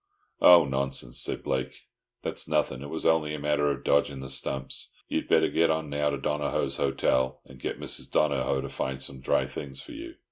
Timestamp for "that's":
2.23-2.47